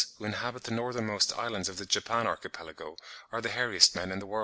who 0.17 0.25
inhabit 0.25 0.63
the 0.63 0.71
northernmost 0.73 1.31
islands 1.37 1.69
of 1.69 1.77
the 1.77 1.85
Japan 1.85 2.25
Archipelago, 2.25 2.97
are 3.31 3.39
the 3.39 3.49
hairiest 3.49 3.93
men 3.95 4.11
in 4.11 4.17
the 4.17 4.25
world. 4.25 4.39